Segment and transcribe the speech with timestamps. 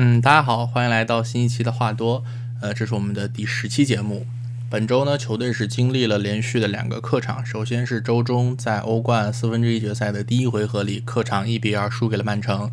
[0.00, 2.22] 嗯，大家好，欢迎来到新一期的话多。
[2.62, 4.24] 呃，这是我们的第十期节目。
[4.70, 7.44] 本周呢，球队是经历了连续的两个客场。
[7.44, 12.72] 首先是周中在欧冠四分之一决赛的第一回合里，客场一比二输给了曼城。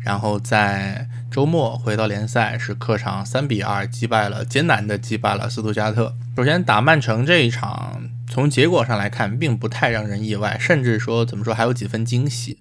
[0.00, 6.14] 然后在周末回到联赛，是客场三比二击败了艰难的击败了斯图加特。
[6.36, 12.58] 首先打曼城这一场，从结果上来看，并不太让人意外，甚至说怎么说还有几分惊喜。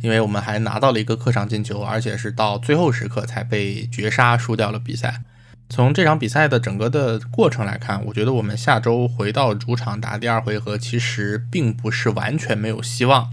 [0.00, 5.22] 因为我们还拿到了一个客场进球，而且是到最后时刻才被绝杀输掉了比赛。
[5.68, 13.30] 从这场比赛的整个的过程来看，我觉得我们下周回到主场打第二回合，其实并不是完全没有希望。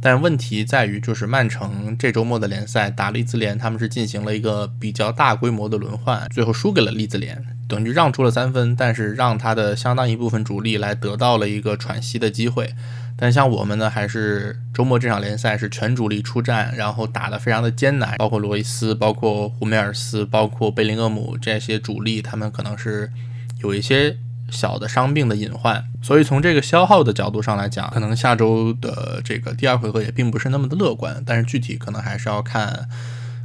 [0.00, 12.74] 但问题在于，就是曼城这周末的联赛打利兹联，他们是进行了一个比较大规模的轮换，最后输给了利兹联，等于让出了三分，但是让他的相当一部分主力来得到了一个喘息的机会。
[13.16, 23.12] 但像我们呢，还是周末这场联赛是全主力出战，然后打得非常的艰难，包括罗伊斯、包括胡梅尔斯、包括贝林厄姆这些主力，他们可能是
[23.60, 24.16] 有一些
[24.50, 32.88] 小的伤病的隐患，所以从这个消耗的角度上来讲，可能下周的这个第二回合也并不是那么的乐观，但是具体可能还是要看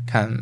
[0.06, 0.36] 看。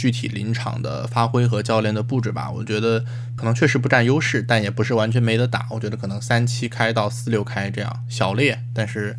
[0.00, 3.04] 具体临场的发挥和教练的布置吧，我觉得
[3.36, 5.66] 可能确实不占优势，但也不是完全没得打。
[5.68, 9.14] 我觉得可能三七开到四六开这样小劣，但是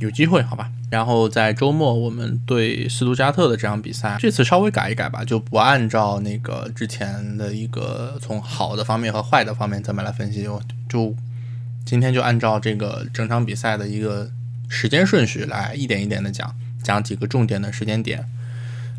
[0.00, 0.68] 有机会，好吧。
[0.90, 11.14] 然后在周末我们对斯图加特的这场比赛，这次稍微改一改吧，就不按照那个之前的一个从好的方面和坏的方面咱们来分析，就就
[11.84, 14.28] 今天就按照这个整场比赛的一个
[14.68, 18.28] 时间顺序来一点一点的讲，讲几个重点的时间点。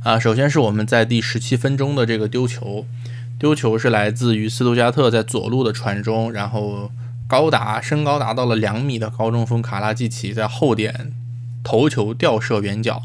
[0.07, 2.85] 啊，首先是我们在第十七分钟的这个丢球，
[3.37, 6.89] 丢球是来自于斯图加特在左路的传中，然后
[7.27, 11.11] 高达身高达到了两米的高中锋卡拉季奇在后点
[11.61, 13.03] 头球吊射远角。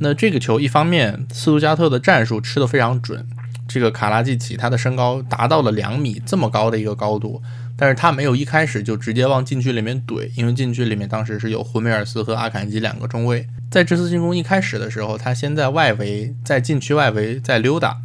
[0.00, 3.24] 那这个球一方面斯图加特的战术吃得非常准，
[3.68, 7.40] 这个卡拉季奇他的身高达到了两米这么高的一个高度。
[7.84, 13.46] 但是他没有一开始就直接往禁区里面怼，因为禁区里面当时是有胡梅尔斯和阿坎吉两个中卫。
[13.70, 17.98] 在这次进攻一开始的时候，他先在外围，在禁区外围在溜达，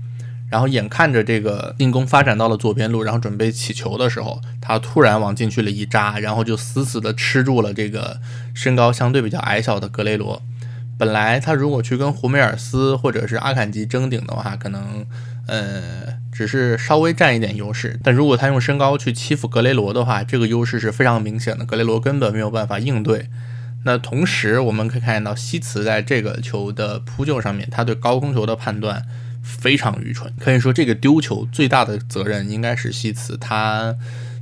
[0.49, 8.19] 然后眼看着这个进攻发展到了左边路，然后准备起球的时候，他突然往禁区里一扎，然后就死死的吃住了这个
[8.53, 10.41] 身高相对比较矮小的格雷罗。
[10.97, 15.05] 本来他如果去跟胡梅尔斯或者是阿坎吉争顶的话，可能，
[15.47, 16.18] 呃。
[16.39, 23.27] 只是稍微占一点优势，但如果他用身高去欺负格雷罗的话，这个优势是非常明显的，格雷罗根本没有办法应对。
[23.83, 29.05] 那同时我们可以看到西茨在这个球的扑救上面，他对高空球的判断
[29.43, 33.93] 非常愚蠢，可以说这个丢球最大的责任应该是西茨，他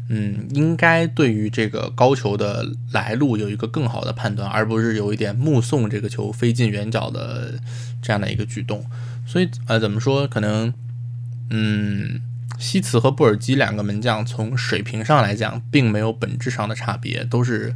[0.07, 7.55] 嗯应该对于这个高球的来路有一个更好的判断，而不是有一点目送这个球飞进远角的
[8.03, 8.85] 这样的一个举动。
[9.25, 10.71] 所以呃怎么说可能。
[11.49, 12.21] 嗯，
[12.59, 17.73] 西茨和布尔基两个门将从水平上来讲，并没有本质上的差别，都是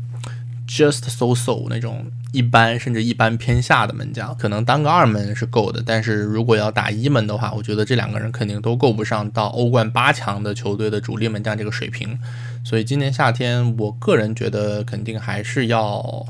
[0.67, 5.81] just so so 那种一般甚至一般偏下的门将，可能当个二门是够的。
[5.85, 12.19] 但是如果要打一门的话，我觉得这两个人肯定都够不上到欧冠八强的球队的主力门将这个水平。
[12.65, 16.25] 所以今年夏天，我个人觉得肯定还是要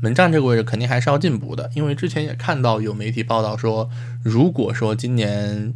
[0.00, 3.88] 门将这个位置肯定还是要进补的，因为之前也看到有媒体报道说，
[4.24, 5.72] 如果说今年。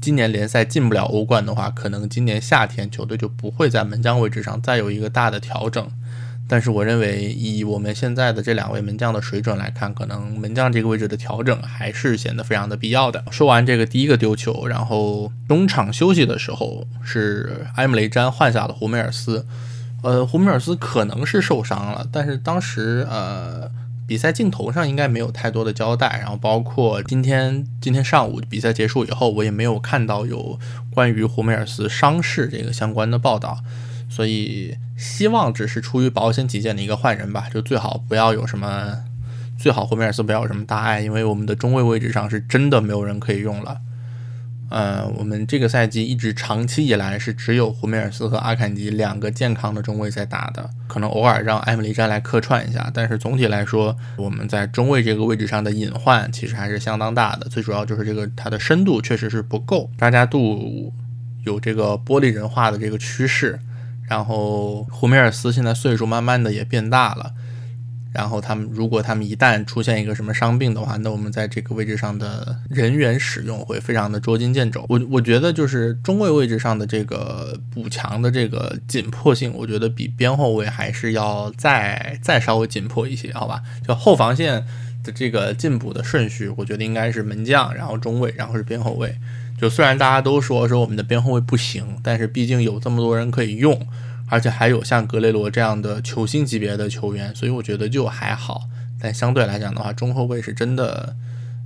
[0.00, 5.86] 今年联赛进不了欧冠的话，可能今年夏天球队就不会在门将位置上再有一个大的调整。
[6.50, 13.22] 但是我认为，以我们现在的这两位门将的水准来看，可能门将这个位置的调整还是显得非常的必要的。
[13.30, 19.46] 说完这个第一个丢球，然后中场休息的时候，是埃姆雷詹换下了胡梅尔斯。
[20.02, 23.70] 呃，胡梅尔斯可能是受伤了，但是当时呃。
[24.08, 30.58] 比赛镜头上应该没有太多的交代，然后包括今天今天上午比赛结束以后，我也没有看到有
[30.90, 33.58] 关于胡梅尔斯伤势这个相关的报道，
[34.08, 39.04] 所以希望只是出于保险起见的一个换人吧，就最好不要有什么，
[39.58, 43.82] 最好胡梅尔斯不要有什么大碍，因为我们的中卫位置上是真的没有人可以用了。
[44.70, 57.48] 呃，我们这个赛季一直长期以来是只有胡梅尔斯和阿坎吉两个健康的中卫在打的，可能偶尔让埃姆里詹来客串一下，但是总体来说，我们在中卫这个位置上的隐患其实还是相当大的。
[57.48, 60.92] 最主要就是这个它的深度确实是不够，扎加杜
[61.44, 63.58] 有这个玻璃人化的这个趋势，
[64.06, 67.32] 然后胡梅尔斯现在岁数慢慢的也变大了。
[68.12, 74.84] 然后他们如果他们一旦出现一个什么伤病的话，那我们在这个位置上的人员使用会非常的捉襟见肘。
[74.88, 83.62] 我我觉得就是中卫位置上的这个补强的这个紧迫性，我觉得比边后卫还是要再再稍微紧迫一些，好吧？
[83.86, 84.64] 就后防线。
[85.04, 89.14] 的这个进补的顺序，我觉得应该是门将，然后中卫，然后是边后卫。
[89.56, 93.86] 就虽然大家都说说我们的边后卫不行，但是毕竟有这么多人可以用，
[94.28, 98.68] 而且还有像格雷罗这样的球星级别的球员，所以我觉得就还好。
[99.00, 101.16] 但相对来讲的话，中后卫是真的，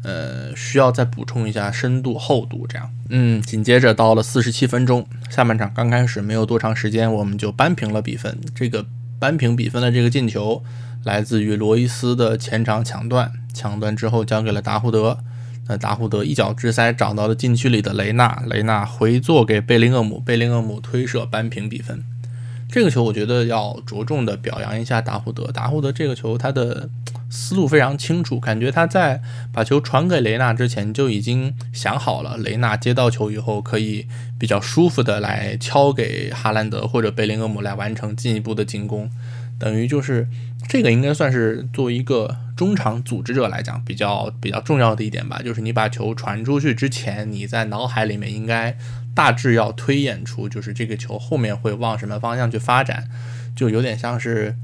[0.03, 2.67] 呃，需要再补充一下深度厚度。
[2.67, 8.39] 这样，嗯，紧接着到了四十七分钟，下半场刚开始没有多长时间，我们就扳平了比分。
[8.55, 8.87] 这个
[9.19, 10.63] 扳平比分的这个进球。
[11.05, 15.19] 来自于罗伊斯的前场抢断，抢断之后交给了达胡德。
[15.67, 22.05] 那达胡德一脚直塞找到了禁区里的雷纳，雷纳回做给贝林厄姆，贝林厄姆推射扳平比分。
[22.73, 25.45] 这个球我觉得要着重的表扬一下达胡德。
[25.53, 26.89] 达胡德这个球他的
[27.29, 29.21] 思路非常清楚，感觉他在
[29.53, 34.07] 把球传给雷纳之前就已经想好了，雷纳接到球以后可以
[34.39, 39.11] 比较舒服的来敲给哈兰德或者贝林厄姆来完成进一步的进攻。
[39.59, 40.27] 等于就是
[40.67, 48.77] 这个应该算是作为一个中场组织者来讲比较比较重要的一点吧，就是你把球传出去之前，你在脑海里面应该
[49.15, 53.09] 大致要推演出，就是这个球后面会往什么方向去发展，
[53.55, 54.55] 就有点像是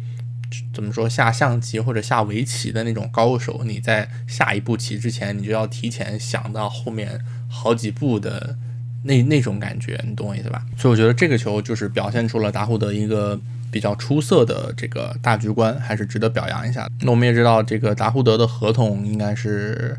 [0.73, 8.57] 怎么说下象棋或者下围棋的那种高手，你在下一步棋之前，你就要提前想到后面好几步的
[9.05, 10.65] 那那种感觉，你懂我意思吧？
[10.77, 13.41] 所以我觉得这个球就是表现出了达胡德一个。
[13.71, 16.89] 比较出色的这个大局观还是值得表扬一下。
[17.03, 19.95] 那我们也知道，这个达胡德的合同应该是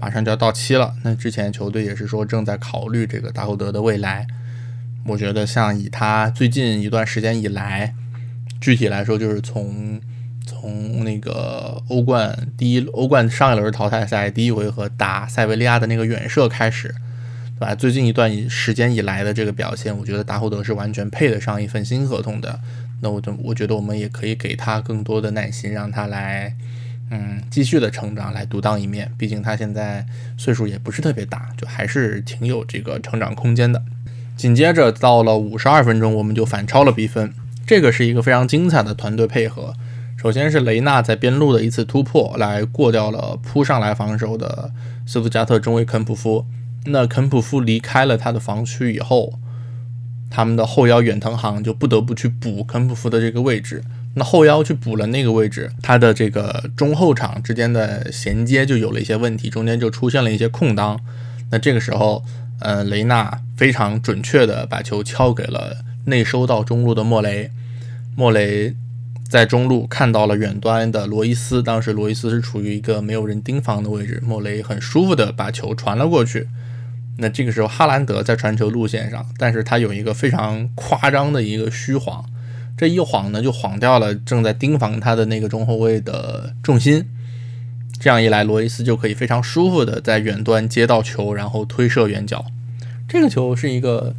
[0.00, 0.94] 马上就要到期了。
[1.02, 4.26] 那之前球队也是说正在考虑这个达胡德的未来。
[5.06, 7.94] 我觉得像以他最近一段时间以来，
[8.60, 10.00] 具体来说就是从
[10.44, 16.94] 从那个欧冠第一欧冠上一轮淘汰赛第一回合打塞维利亚的那个远射开始，
[17.58, 17.74] 对吧？
[17.74, 22.60] 最近一段时间以来的这个表现，我觉得达胡德是完全配得上一份新合同的。
[23.00, 26.54] 那我就我觉得我们也可以给他更多的耐心，让他来，
[27.10, 29.10] 嗯，继续的成长，来独当一面。
[29.16, 30.06] 毕竟他现在
[30.36, 33.82] 岁数也不是特别大，就还是挺有这个成长空间的。
[34.36, 37.32] 紧接着到了五十二分钟，我们就反超了比分。
[37.66, 39.74] 这个是一个非常精彩的团队配合。
[40.16, 44.72] 首先是雷纳在边路的一次突破，来过掉了扑上来防守的
[45.06, 46.46] 斯图加特中卫肯普夫。
[46.86, 49.38] 那肯普夫离开了他的防区以后。
[50.30, 53.82] 他们的后腰远藤航就不得不去补肯普夫的这个位置，
[54.18, 61.00] 那后腰去补了那个位置，他的这个中后场之间的衔接就有了一些问题，中间就出现了一些空当。
[61.50, 62.24] 那这个时候，
[62.60, 67.50] 呃，雷纳非常准确的把球敲给了内收到中路的莫雷，
[68.16, 68.74] 莫雷
[69.30, 76.48] 在中路看到了远端的罗伊斯，当时罗伊斯是处于一个没有人盯防的位置，莫雷很舒服的把球传了过去。
[77.18, 82.24] 那这个时候，哈兰德在传球路线上，但是他有一个非常夸张的一个虚晃，
[82.78, 87.04] 这一晃呢，就晃掉了正在盯防他的那个中后卫的重心。
[88.00, 92.46] 这样一来，罗伊斯就可以非常舒服的在远端接到球，然后推射远角。
[93.08, 94.14] 这个球是一个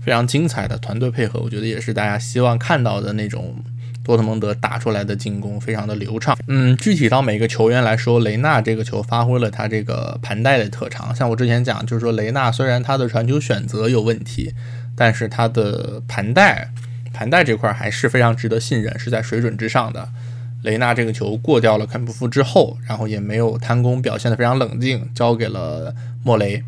[0.00, 3.56] 非常精彩的团队配合，我觉得也是大家希望看到的那种。
[4.04, 6.36] 多特蒙德打出来的进攻非常的流畅。
[6.46, 11.16] 嗯，具体到每个球员来说，雷纳这个球发挥了他这个盘带的特长。
[11.16, 14.52] 像我之前讲，就是说雷纳虽然他的传球选择有问题，
[14.94, 16.70] 但是他的盘带
[17.14, 20.06] 盘带这块还是非常值得信任，是在水准之上的。
[20.64, 26.62] 雷纳这个球过掉了坎普夫之后，然后也没有贪功，表现得非常冷静，交给了莫雷。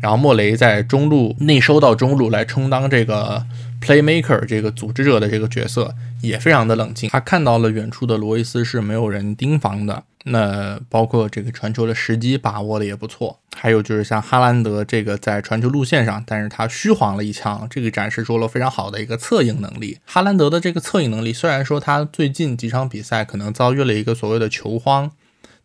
[0.00, 3.44] 然后莫雷在中路内收到中路来充当这个
[3.82, 7.10] playmaker 这个组织者的这个角色，也非常的冷静。
[7.10, 13.40] 他看到了远处的罗伊斯是没有人盯防的，那包括这个传球的时机把握的也不错。
[13.56, 19.98] 还有就是像哈兰德这个在传球路线上，但是他虚晃了一枪，这个展示出了非常好的一个策应能力。
[20.06, 25.10] 哈兰德的这个策应能力，虽然说他最近几场比赛可能遭遇了一个所谓的球荒，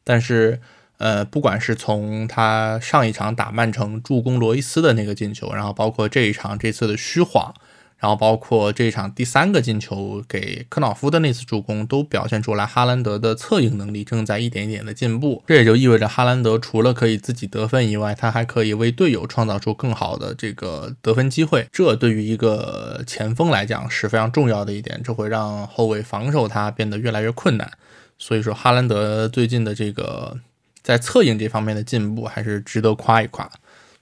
[0.03, 0.59] 但是。
[0.99, 7.53] 呃，不管是从他上一场打曼城助攻罗伊斯的那个进球，然后包括这一场这次的虚晃，
[7.99, 15.43] 然后包括这场第三个进球给科瑙夫的那次助攻，都表现出来哈兰德的策应能力正在一点一点的进步。
[15.47, 21.67] 这也就意味着哈兰德除了可以自己得分以外，他还可以为队友创造出更好的这个得分机会。
[21.71, 27.71] 这对于一个前锋来讲是非常重要的一点，这会让后卫防守他变得越来越困难。
[28.19, 30.37] 所以说，哈兰德最近的这个。
[30.83, 33.51] 在策应这方面的进步还是值得夸一夸。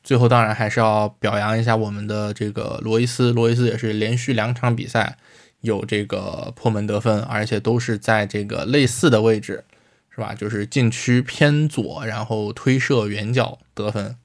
[0.05, 3.33] 最后，当然还是要表扬一下我们的这个罗伊斯。
[3.33, 5.17] 罗伊斯也是连续两场比赛
[5.61, 9.63] 有这个破门得分，而且都是在这个类似的位置，
[10.11, 10.35] 是吧？
[10.35, 14.15] 就是禁区偏左，然后推射远角得分。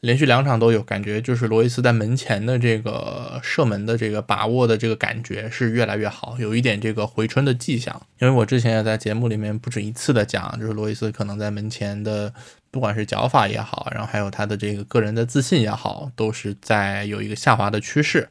[0.00, 8.00] 连续两场都有感觉，就是罗伊斯在门前的这个射门的这个把握的这个感觉是越来越好，有一点这个回春的迹象。
[8.18, 12.32] 因为我之前也在节目里面不止一次的讲，就是罗伊斯可能在门前的
[12.70, 18.28] 不管是脚法也好，然后还有他的这个个人的自信也好，都是在有一个下滑的趋势。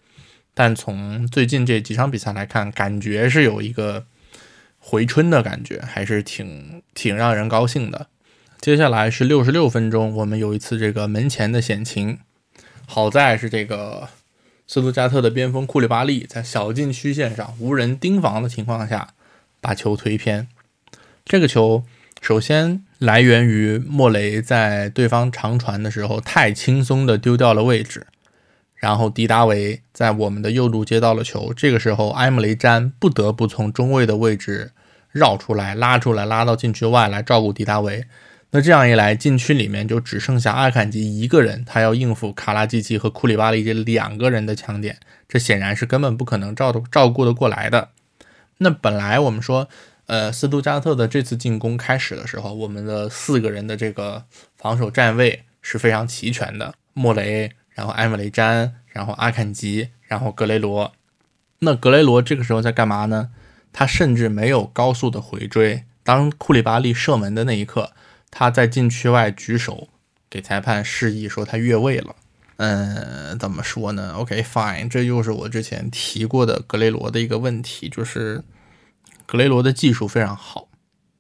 [0.54, 4.06] 但从最近这几场比赛来看，感觉是有一个
[4.78, 8.08] 回春的感觉，还是挺挺让人高兴的。
[8.60, 12.20] 接下来是六十六分钟，我们有一次这个门前的险情，
[12.86, 14.10] 好在是这个
[14.68, 19.14] 斯图加特的边锋库里巴利在小禁区线上无人盯防的情况下
[19.62, 20.48] 把球推偏。
[21.24, 21.86] 这个球
[22.22, 28.06] 首先来源于莫雷在对方长传的时候太轻松的丢掉了位置，
[28.76, 34.74] 然后迪达维在我们的右路接到了球，这个时候埃姆雷詹不得不从中卫的位置
[35.12, 38.06] 绕出来拉出来拉到禁区外来照顾迪达维。
[38.52, 47.90] 那这样一来，禁区里面就只剩下阿坎吉一个人，他要应付卡拉季奇和库里巴利这两个人的强点，这显然是根本不可能照照顾得过来的。
[48.58, 49.70] 那本来我们说，
[50.10, 54.26] 呃，斯图加特的这次进攻开始的时候，我们的四个人的这个
[54.58, 60.92] 防守站位是非常齐全的，莫雷，然后埃姆雷詹，然后阿坎吉，然后格雷罗。
[61.60, 63.30] 那格雷罗这个时候在干嘛呢？
[63.72, 67.92] 他甚至没有高速的回追，当库里巴利射门的那一刻。
[68.32, 69.90] 他在禁区外举手
[70.28, 72.16] 给裁判示意说他越位了。
[72.58, 78.44] 嗯，怎么说呢？OK，fine，这又是我之前提过的格雷罗的一个问题，就是
[79.30, 80.70] 格雷罗的技术非常好，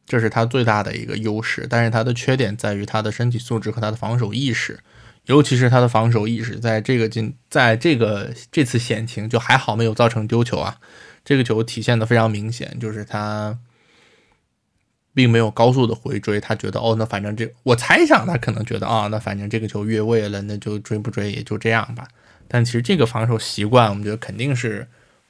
[0.07, 1.67] 这是他最大的一个优势。
[1.69, 4.79] 但是他的缺点在于他的身体素质和他的防守意识，
[5.25, 10.77] 尤其是他的防守意识，在这个进在这个这次险情就还好没有造成丢球啊。
[11.23, 13.59] 这个球体现的非常明显，就是他。
[15.11, 22.07] 并没有高速的回追，他觉得哦，那反正这我猜想他可能觉得啊，那反正这个球越位了，那就追不追也就这样吧。
[22.47, 24.87] 但其实这个防守习惯，我们觉得肯定是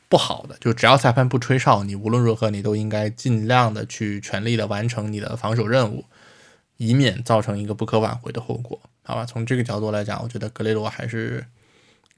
[0.10, 0.58] 不好的。
[0.60, 6.04] 就只要裁判不吹哨，你无论如何你都应该尽量的去全力的完成你的防守任务，
[6.76, 8.82] 以免造成一个不可挽回的后果。
[9.04, 11.46] 好吧，从这个角度来讲，我觉得格雷罗还是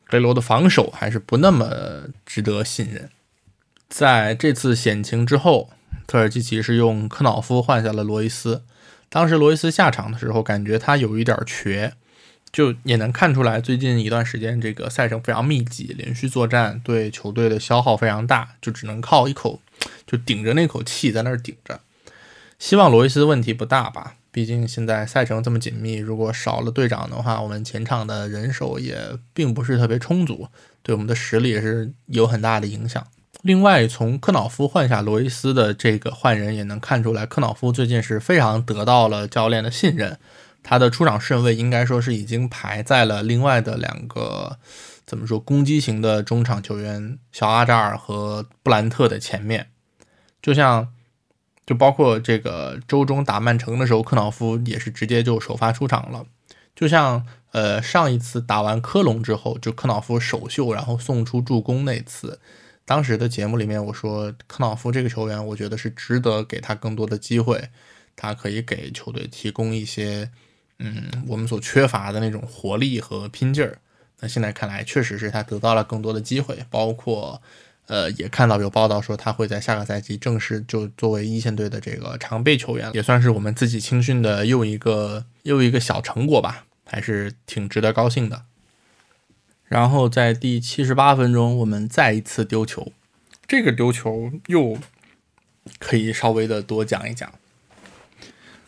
[0.06, 3.10] 格雷罗的防守还是不那么值得信任。
[3.88, 5.70] 在这次险情之后。
[6.08, 8.64] 特尔基奇是用科瑙夫换下了罗伊斯。
[9.08, 11.94] 当时罗伊斯下场的时候，感觉他有一点瘸，
[12.52, 19.62] 就也能看出来最近一段时间这个赛程非常密集，连续作战对球队的消耗非常大，就只能靠一口
[20.06, 21.80] 就顶着那口气在那儿顶着。
[22.60, 30.48] 希望罗伊斯问题不大吧，毕竟现在赛程这么紧密，如果少了队长的话，我们前场的人手也并不是特别充足，
[30.84, 33.08] 对我们的实力也是有很大的影响。
[33.42, 40.20] 另外，从科瑙夫换下罗伊斯的这个换人也能看出来，科瑙夫最近是非常得到了教练的信任，
[40.64, 44.58] 他的出场顺位应该说是已经排在了另外的两个
[45.06, 49.68] 怎么说攻击型的中场球员小阿扎尔和布兰特的前面。
[50.42, 50.94] 就像，
[51.66, 56.26] 就包括这个周中打曼城的时候，克劳夫也是直接就首发出场了。
[56.76, 62.40] 就像呃上一次打完科隆之后，就克劳夫首秀然后送出助攻那次。
[62.86, 67.70] 当时的节目里面，我说克劳夫这个球员，我觉得是值得给他更多的机会，
[68.16, 70.32] 他可以给球队提供一些，
[70.84, 73.78] 嗯，我们所缺乏的那种活力和拼劲儿。
[74.20, 77.42] 那现在看来，确实是他得到了更多的机会，包括，
[77.88, 88.44] 呃，也看到有报道说他会在下个赛季正式就作为一线队的这个常备球员，也算是我们自己青训的又一个又一个小成果吧，还是挺值得高兴的。
[89.66, 92.92] 然后在第七十八分钟，我们再一次丢球。
[93.48, 94.78] 这个丢球又
[95.80, 97.32] 可以稍微的多讲一讲。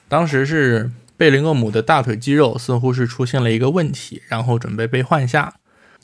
[0.07, 0.91] 当时是
[1.23, 5.53] 贝林厄姆的大腿肌肉似乎是出现了一个问题，然后准备被换下，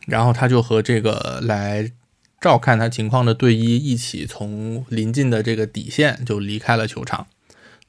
[0.07, 1.91] 然后他就和这个来
[2.39, 7.27] 照看他情况的队医一起从临近的这个底线就离开了球场。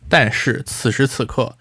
[0.09, 1.57] 但是此时此刻。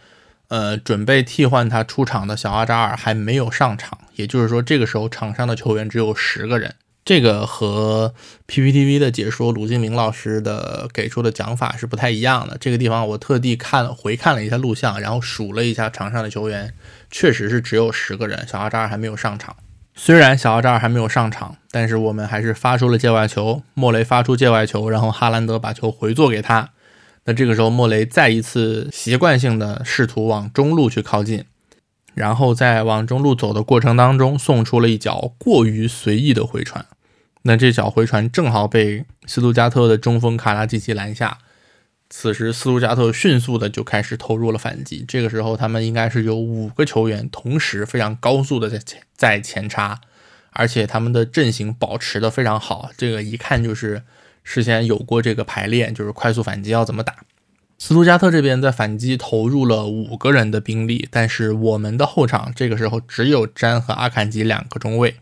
[0.47, 6.73] 呃，准备替换他出场的小阿扎尔还没有上场，也就是说，这个时候场上的球员只有十个人。
[7.09, 8.13] 这个和
[8.47, 12.55] PPTV 的解说鲁敬明老师的给出的讲法是不太一样的。
[12.59, 16.71] 这个地方我特地看了回看了一下录像，然后数了一下场上的球员，
[17.09, 19.55] 确实是只有十个人，小阿扎尔还没有上场。
[19.95, 26.69] 虽然小阿扎尔还没有上场，但是我们还是发出了界外球，莫雷发出界外球，然后哈兰德把球回做给他。
[27.25, 31.45] 那这个时候，莫雷再一次习惯性的试图往中路去靠近，
[32.13, 36.85] 然后在往中路走的过程当中，送出了一脚过于随意的回传。
[37.43, 41.37] 那这脚回传正好被斯图加特的中锋卡拉季奇拦下，
[42.09, 45.05] 此时斯图加特迅速的就开始投入了反击。
[45.07, 50.01] 这个时候，他们应该是有五个球员同时非常高速的在前在前插，
[50.51, 52.89] 而且他们的阵型保持的非常好。
[52.97, 54.03] 这个一看就是
[54.43, 57.15] 事先有过这个排练，就是快速反击要怎么打。
[57.77, 65.15] 斯图加特这边在反击投入了五个人的兵力，但是我们的后场这个时候只有詹和阿坎吉两个中卫。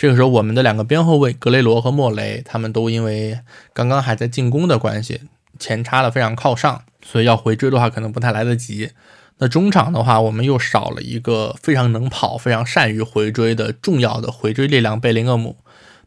[0.00, 3.38] 这个时候，我们的两个边后卫格雷罗和莫雷，他们都因为
[3.74, 5.20] 刚刚还在进攻的关系，
[5.58, 8.92] 前插的非常靠上，所以要回追的话可能不太来得及。
[9.40, 15.58] 那中场的话，我们又少了一个非常能跑、非常善于回追的重要的回追力量贝林厄姆，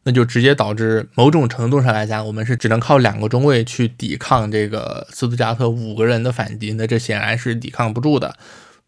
[0.06, 8.36] 那就直接导致某种程度上来讲，我们是只能靠两个中卫去抵抗这个斯图加特五个人的反击，那这显然是抵抗不住的。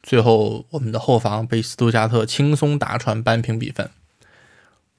[0.01, 3.87] 最后，我们的后防被斯图加特轻松打穿，扳平比分。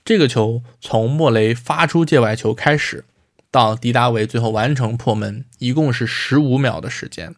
[0.06, 3.04] 这个球从莫雷发出界外球开始，
[3.50, 7.34] 到迪达维最后完成破门，一共是十五秒的时间。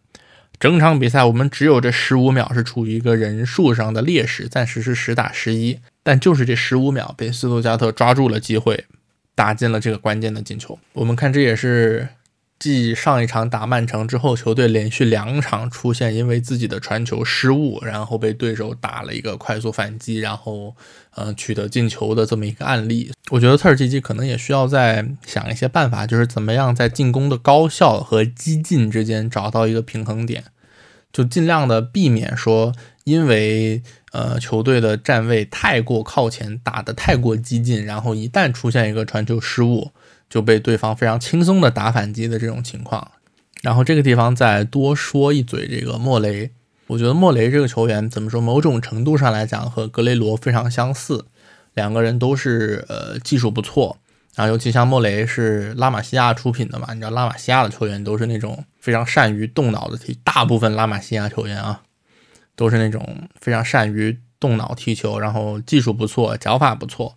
[0.59, 5.79] 整场比赛我们只有这十五秒是处于一个人数上的劣势，暂时是十打十一。
[6.03, 8.85] 但就是这十五秒，被斯图加特抓住了机会，
[9.33, 10.77] 打进了这个关键的进球。
[10.93, 12.09] 我们看，这也是。
[12.59, 20.75] 继上一场打曼城之后，球队连续两场出现因为自己的传球失误，然后被对手打了一个快速反击，然后
[21.15, 23.13] 呃取得进球的这么一个案例。
[23.29, 30.43] 我觉得特尔基奇可能也需要再想一些办法，就是怎么样在进攻的高效和激进之间找到一个平衡点，
[31.13, 32.73] 就尽量的避免说
[33.05, 39.91] 因为呃球队的站位太过靠前，打得太过激进，然后一旦出现一个传球失误。
[40.29, 43.11] 就被对方非常轻松的打反击的这种情况，
[43.63, 46.51] 然后这个地方再多说一嘴，这个莫雷，
[46.87, 51.25] 我觉得莫雷这个球员怎么说，某种程度上来讲和格雷罗非常相似，
[51.73, 53.97] 两个人都是呃技术不错，
[54.35, 61.81] 然后尤其像莫雷是拉玛西亚出品的嘛，你知道拉玛西亚的球员都是那种非常善于动脑的踢，大部分拉玛西亚球员啊
[62.55, 67.15] 都是那种非常善于动脑踢球，然后技术不错，脚法不错。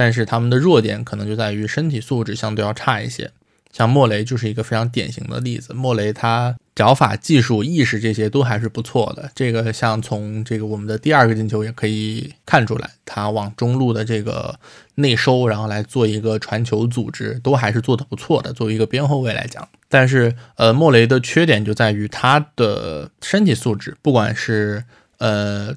[0.00, 3.32] 但是他们的弱点可能就在于身体素质相对要差一些，
[3.72, 5.74] 像莫雷就是一个非常典型的例子。
[5.74, 9.28] 莫雷他脚法、技术、意识这些都还是不错的。
[9.34, 14.56] 这个像从这个我们的第二个进球也可以看出来，他往中路的这个
[14.94, 18.52] 内收，然后来做一个传球组织，都还是做得不错的。
[18.52, 24.84] 作为一个边后卫来讲，但是呃，莫雷的缺点就在于他的身体素质，不管是
[25.18, 25.74] 呃。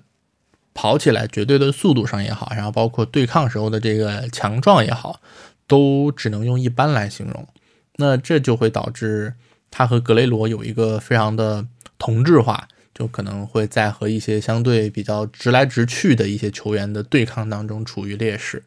[0.82, 5.22] 跑起来绝对的速度上也好，然后包括对抗时候的这个强壮也好，
[5.67, 7.48] 都只能用一般来形容。
[7.98, 9.36] 那这就会导致
[9.70, 11.67] 他和格雷罗有一个非常的
[12.00, 18.63] 同质化，就可能会在和一些相对比较直来直去的一些球员的对抗当中处于劣势。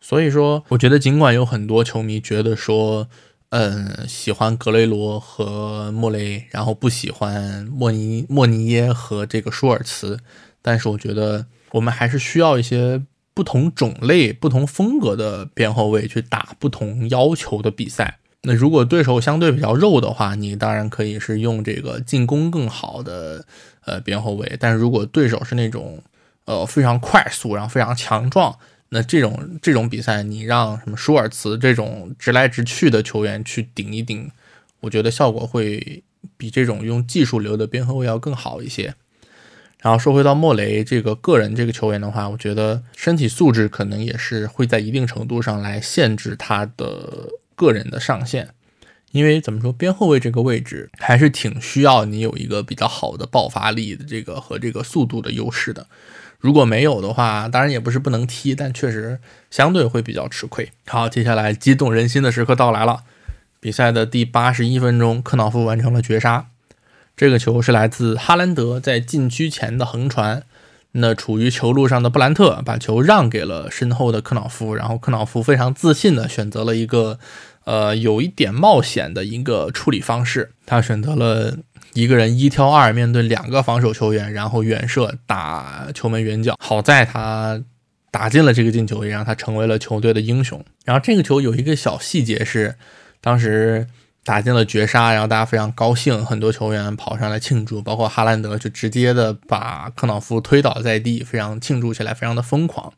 [0.00, 3.08] 所以说，我觉得尽管有很多球迷觉得说，
[3.48, 10.20] 嗯，喜欢格雷罗和莫雷，然后不喜欢莫尼莫尼耶和这个舒尔茨。
[10.66, 13.02] 但是我觉得我们还是需要一些
[13.34, 18.18] 不同种类、不同风格的边后卫去打不同要求的比赛。
[18.46, 23.44] 那如果对手相对比较肉的话，你当然可以是用这个进攻更好的
[23.84, 24.56] 呃边后卫。
[24.58, 26.02] 但如果对手是那种
[26.46, 28.56] 呃非常快速、然后非常强壮，
[28.88, 34.30] 那这种这种比赛，你让什么舒尔茨这种直来直去的球员去顶一顶，
[34.80, 36.02] 我觉得效果会
[36.36, 38.94] 比这种用技术流的边后卫要更好一些。
[39.84, 48.48] 然后说回到莫雷这个个人这个球员的话，我觉得身体素质可能也是会在一定程度上来限制他的个人的上限，
[49.12, 55.86] 因为怎么说边后卫这个位置还是挺需要你有一个比较好的爆发力的这个和这个速度的优势的。
[56.38, 59.20] 如果没有的话，当然也不是不能踢，但确实
[59.50, 60.70] 相对会比较吃亏。
[60.86, 63.00] 好，接下来激动人心的时刻到来了，
[63.60, 66.46] 比赛的第八十一分钟，克瑙夫完成了绝杀。
[67.16, 70.42] 这个球是来自哈兰德在禁区前的横传，
[70.92, 77.20] 那处于球路上的布兰特把球让给了身后的克瑙夫，然后克瑙夫非常自信的选择了一个，
[77.66, 81.56] 呃，有一点冒险的一个处理方式，他选择了
[81.92, 87.62] 一个人一挑二面对两个防守球员，然后远射打球门远角，好在他
[88.10, 90.64] 打进了这个进球，也让他成为了球队的英雄。
[90.84, 92.74] 然后这个球有一个小细节是，
[93.20, 93.86] 当时。
[94.24, 102.94] 打进了绝杀，然后大家非常高兴，很多球员跑上来庆祝，包括哈兰德就直接的把克瑙夫推倒在地，非常庆祝起来，非常的疯狂。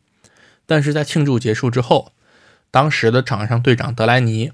[0.67, 2.13] 但是在庆祝结束之后，
[2.71, 4.53] 当时的场上队长德莱尼，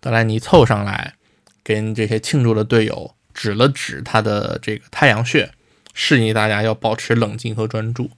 [0.00, 1.14] 德莱尼凑上来
[1.64, 5.50] 跟这些庆祝的队友指了指他的这个太阳穴，
[5.92, 8.08] 示意大家要保持冷静和专注。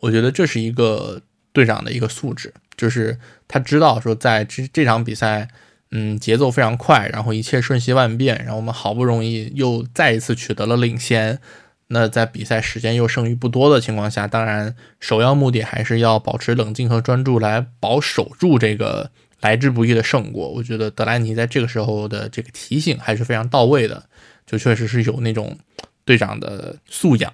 [0.00, 1.22] 我觉得这是一个
[1.54, 5.48] 队长的一个素质，就是他知道说在这这场比赛。
[5.96, 11.38] 嗯，节奏非常快，然后一切瞬息万变，然后我们好不容易又再一次取得了领先。
[11.86, 19.08] 那在比赛时间又剩余不多的情况下，当然首要目的还是要保持冷静和专注，来保守住这个
[19.40, 20.48] 来之不易的胜果。
[20.48, 24.02] 我觉得德莱尼在这个时候的这个提醒还是非常到位的，
[24.44, 25.56] 就确实是有那种
[26.04, 27.32] 队长的素养。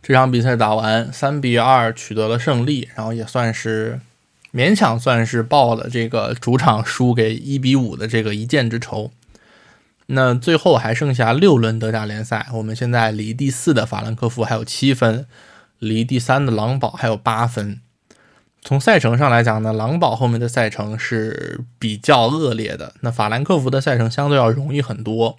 [0.00, 3.98] 这场比赛打完，三比二取得了胜利，然后也算是。
[4.52, 9.10] 勉强算是报了这个主场输给一比五的这个一箭之仇。
[10.06, 15.26] 那最后还剩下六轮德甲联赛，我们现在离第四的法兰克福还有七分，
[15.78, 17.80] 离第三的狼堡还有八分。
[18.62, 25.38] 从赛程上来讲呢，狼堡后面的赛程是比较恶劣的，那法兰克福的赛程相对要容易很多。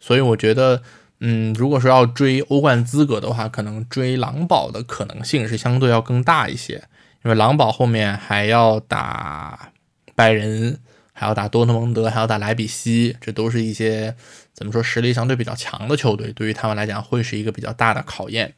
[0.00, 0.82] 所以我觉得，
[1.20, 6.84] 嗯，如果说要追欧冠资格的话，可能追狼堡的可能性是相对要更大一些。
[7.24, 9.72] 因为狼堡后面还要打
[10.14, 10.78] 拜仁，
[11.14, 14.14] 还要打多特蒙德，还要打莱比锡，这都是一些
[14.52, 18.54] 怎么说实力相对比较强的球队，对于他们来讲会是一个比较大的考验。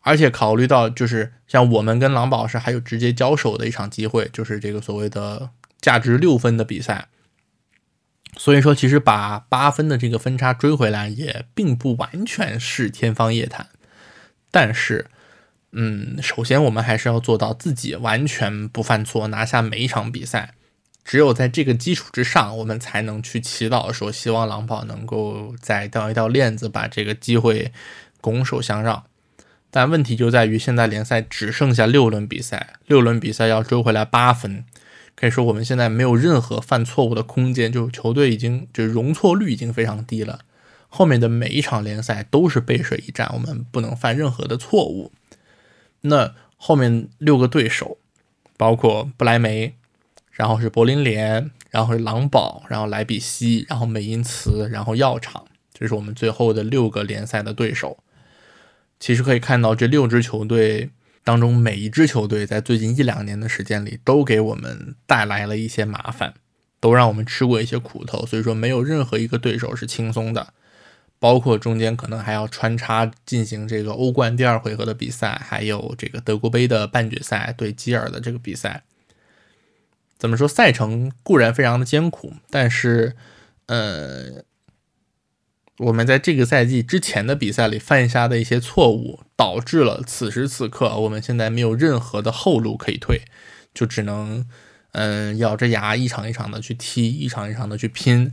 [0.00, 7.06] 而且考虑到就是像我们跟狼堡是还有直接交手的一场机会，就是这个所谓的价值六分的比赛。
[8.36, 13.68] 所以说，其实把八分的这个分差追回来也并不完全是天方夜谭，
[14.50, 15.06] 但是。
[15.72, 20.54] 嗯，首先我们还是要做到自己完全不犯错，拿下每一场比赛。
[21.04, 27.72] 只有在这个基础之上，我们才能去祈祷说，希望狼堡能够再掉一掉链子，把这个机会
[28.20, 29.04] 拱手相让。
[29.70, 34.64] 但问题就在于，现在联赛只剩下六轮比赛，六轮比赛要追回来八分，
[35.14, 40.40] 可以说我们现在没有任何犯错误的空间，就球队已经就容错率已经非常低了。
[40.88, 45.12] 后面的每一场联赛都是背水一战，我们不能犯任何的错误。
[46.02, 47.98] 那后面六个对手，
[48.56, 49.74] 包括不莱梅，
[50.30, 57.98] 然后是柏林联，然后是狼堡，然后莱比锡，然后美因茨，然后药厂，这是我们最后的六个联赛的对手。
[59.00, 60.90] 其实可以看到，这六支球队
[61.22, 66.34] 当中，每一支球队在最近一两年的时间里，都给我们带来了一些麻烦，
[66.80, 68.26] 都让我们吃过一些苦头。
[68.26, 70.52] 所以说，没有任何一个对手是轻松的。
[71.18, 78.84] 包括中间可能还要穿插进行这个欧冠第二回合的比赛，还有这个德国杯的半决赛对基尔的这个比赛。
[80.18, 80.48] 怎么说？
[80.48, 83.14] 赛程固然非常的艰苦，但是，
[83.66, 84.42] 呃，
[85.78, 93.22] 我们在这个赛季之前的比赛里犯下的一些错误，导致了此时此刻我们现在没有任何的后路可以退，
[93.72, 94.44] 就只能，
[94.90, 98.32] 嗯，咬着牙一场一场的去踢，一场一场的去拼。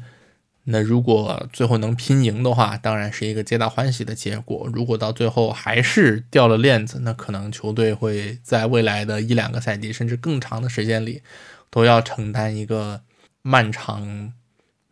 [0.68, 4.68] 那如果最后能拼赢的话，当然是一个皆大欢喜的结果。
[4.74, 11.22] 如果到最后还是掉了链子，那可能球队会在未来的一两个赛季，甚至更长的时间里，
[11.70, 13.02] 都要承担一个
[13.44, 14.34] 漫长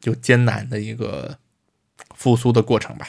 [0.04, 1.40] 又艰难的一个
[2.14, 3.08] 复苏的过程吧。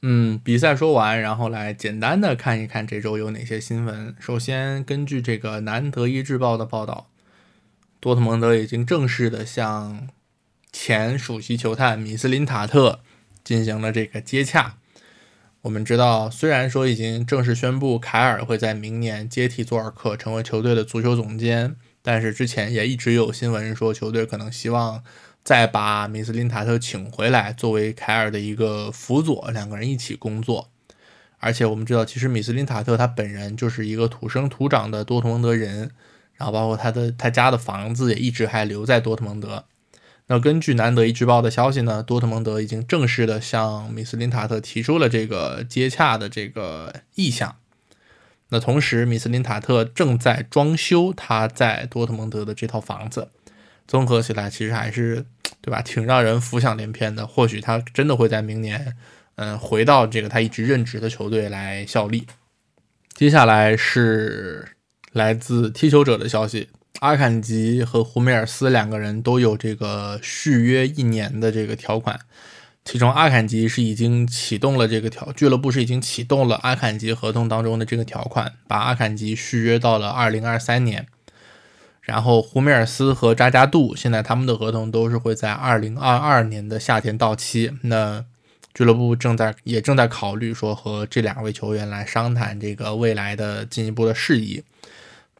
[0.00, 4.16] 嗯，比赛说完，然后来简单的看一看这周有哪些新闻。
[4.18, 7.10] 首先，根据这个南德意志报的报道，
[8.00, 10.08] 多特蒙德已经正式的向
[10.72, 13.00] 前首席球探米斯林塔特
[13.44, 14.78] 进行了这个接洽。
[15.60, 25.04] 我们知道，虽然说已经正式宣布凯尔会在明年接替佐尔克成为球队的足球总监，但是之前也一直有新闻说球队可能希望
[25.44, 30.70] 再把米斯林塔特请回来作为凯尔的一个辅佐，两个人一起工作。
[31.38, 35.92] 而且我们知道，其实米斯林塔特他本人就是一个土生土长的多特蒙德人，
[36.34, 39.64] 然后包括他的他家的房子也一直还留在多特蒙德。
[40.32, 47.56] 那根据南德意志报的消息呢，多特蒙德已经正式的向米斯林塔特提出了这个接洽的这个意向。
[48.48, 53.28] 那同时，米斯林塔特正在装修他在多特蒙德的这套房子。
[53.86, 55.26] 综合起来，其实还是
[55.60, 57.26] 对吧，挺让人浮想联翩的。
[57.26, 58.96] 或许他真的会在明年，
[59.34, 62.26] 嗯，回到这个他一直任职的球队来效力。
[63.12, 64.68] 接下来是
[65.12, 66.70] 来自踢球者的消息。
[67.00, 72.20] 阿坎吉和胡梅尔斯两个人都有这个续约一年的这个条款，
[72.84, 81.06] 其中阿坎吉是已经启动了这个条，俱乐部是已经启动了阿坎吉合同当中的这个条款，把阿坎吉续约到了二零二三年。
[82.02, 88.24] 然后胡梅尔斯和扎加杜现在他们的合同都是会在二零二二年的夏天到期，那
[88.74, 94.62] 俱乐部正在也正在考虑说和这两位球员来商谈这个未来的进一步的事宜，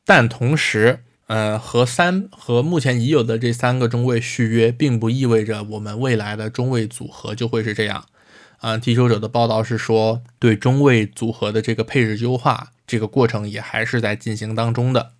[0.04, 0.98] 但同时。
[1.32, 8.04] 呃，和三和目前已有的这三个中卫续约，并不意味着我们未来的中卫组合就会是这样。
[8.58, 15.12] 啊，踢球者的报道是说，对中卫组合的这个配置优化，这个过程也还是在进行当中的。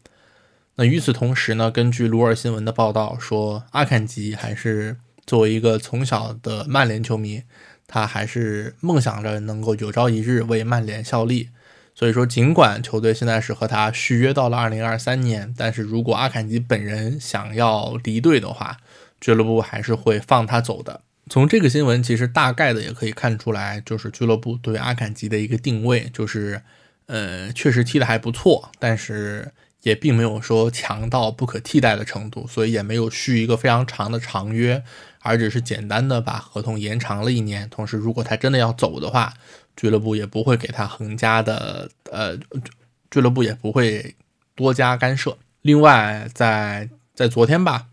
[0.74, 7.44] 那与此同时呢，根据鲁尔新闻的报道说，阿坎吉还是作为一个从小的曼联球迷，
[7.86, 11.48] 他还是梦想着能够有朝一日为曼联效力。
[11.94, 18.78] 所以说，尽管球队现在是和他续约到了二零二三年，但是如果阿坎吉本人想要离队的话，
[19.20, 21.02] 俱乐部还是会放他走的。
[21.28, 26.62] 从这个新闻其实大概的也可以看出来，就是俱乐部对阿坎吉的一个定位，就是
[27.06, 29.52] 呃，确实踢得还不错，但是。
[29.82, 34.80] 也并没有说强到不可替代的程度，所以也没有续一个非常长的长约，
[35.22, 37.68] 而只是简单的把合同延长了一年。
[37.70, 39.32] 同时，如果他真的要走的话，
[39.76, 42.36] 俱乐部也不会给他横加的，呃，
[43.10, 44.14] 俱乐部也不会
[44.54, 45.38] 多加干涉。
[45.62, 47.86] 另外，在在昨天吧，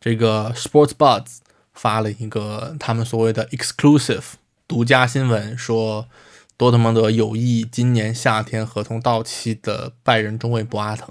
[0.00, 1.38] 这个 Sports Buzz
[1.74, 4.34] 发了一个他们所谓的 exclusive
[4.66, 6.08] 独家新闻，说
[6.56, 11.10] 多特蒙德有意今年夏天合同到期的拜仁中卫博阿滕。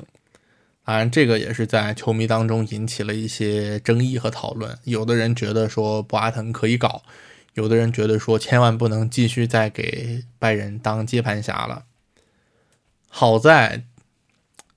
[0.88, 4.78] 当然，这个也是在球迷当中引起了一些争议和讨论。
[4.84, 7.02] 有的人觉得说博阿滕可以搞，
[7.56, 11.86] 有的人觉得说千万不能继续再给拜仁当接盘侠了。
[13.08, 13.86] 好在，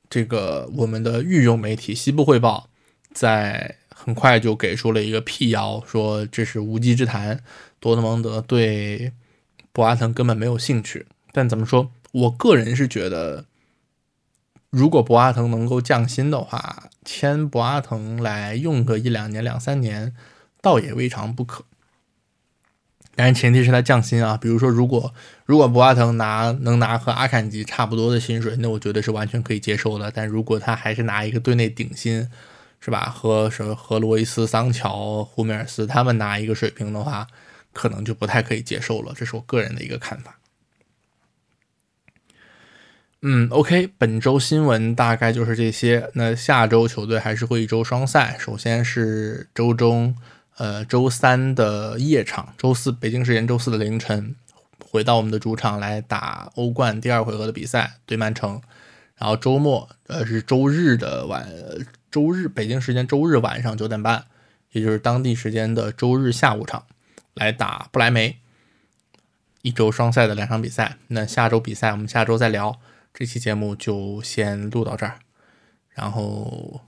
[0.08, 2.70] 这个我们的御用媒体《西部汇报》
[3.12, 7.44] 在很快就给出了一个辟谣，说这是无稽之谈，
[7.78, 9.12] 多特蒙德对
[9.72, 11.04] 博阿滕根本没有兴趣。
[11.32, 13.44] 但怎么说，我个人是觉得。
[14.70, 20.14] 如果博阿滕能够降薪的话，签博阿滕来用个一两年、两三年，
[20.60, 21.64] 倒也未尝不可。
[23.14, 24.36] 但是前提是他降薪啊。
[24.36, 25.12] 比如说，如果
[25.46, 30.10] 如果博阿滕拿能拿和阿坎吉差不多的薪水，那我觉得是完全可以接受的。
[30.10, 32.28] 但如果他还是拿一个队内顶薪，
[32.78, 33.08] 是吧？
[33.08, 37.26] 和什和罗伊斯、桑乔、胡梅尔斯他们拿一个水平的话，
[37.72, 39.14] 可能就不太可以接受了。
[39.16, 40.37] 这是我个人的一个看法。
[43.22, 46.08] 嗯，OK，本周新闻大概就是这些。
[46.14, 50.16] 那下周球队还是会一周双赛，首先是周中，
[50.56, 54.36] 呃，周三的夜场，周四北京时间周四的凌晨，
[54.88, 58.60] 回到我们的主场来打欧冠第二回合的比赛，对曼城。
[59.16, 61.44] 然后周末，呃，是周日的晚，
[62.12, 64.26] 周日北京时间周日晚上九点半，
[64.70, 66.84] 也就是当地时间的周日下午场，
[67.34, 68.38] 来打不来梅。
[69.62, 70.98] 一周双赛的两场比赛。
[71.08, 72.78] 那下周比赛我们下周再聊。
[73.18, 75.18] 这期节目就先录到这儿，
[75.88, 76.82] 然后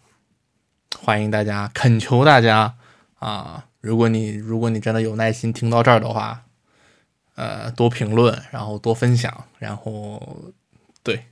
[0.96, 2.76] 欢迎大家，恳求大家
[3.18, 3.66] 啊！
[3.80, 6.44] 如果你如果你真的有耐心听到这儿的话，
[7.34, 10.52] 呃，多评论，然后多分享，然后
[11.02, 11.24] 对，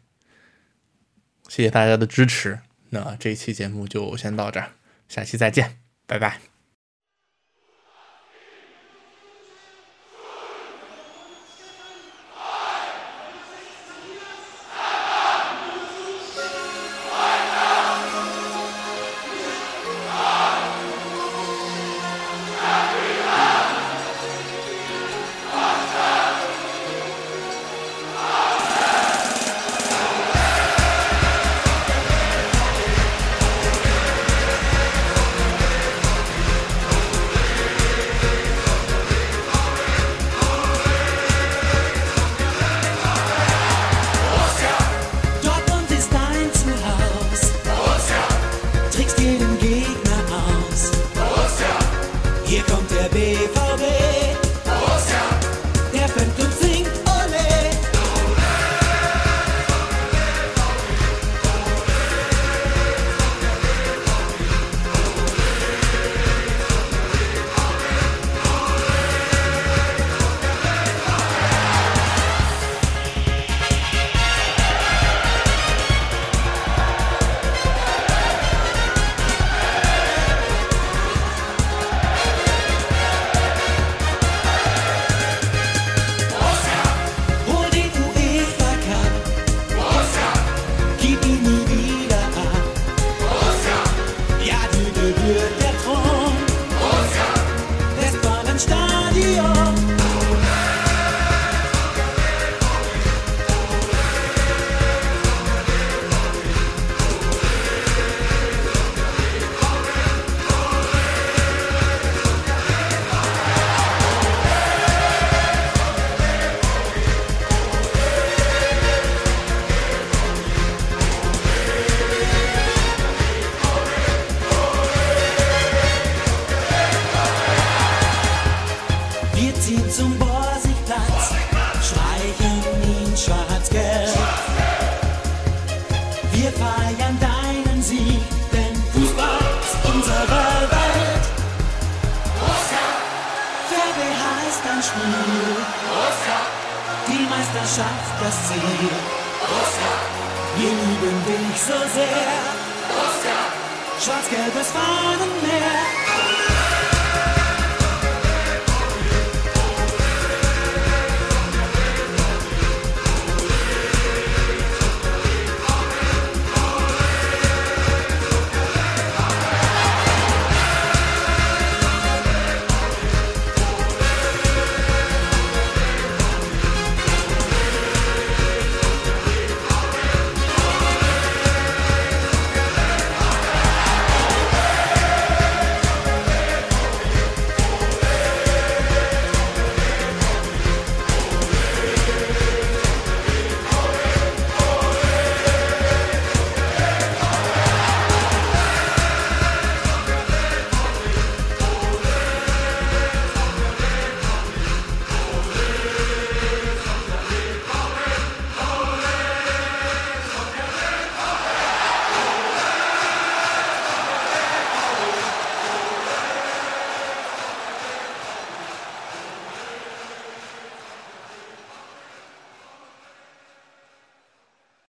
[1.47, 2.59] 谢谢大家的支持。
[2.91, 4.71] 那这期节目就先到这儿，
[5.09, 6.58] 下期再见，拜拜。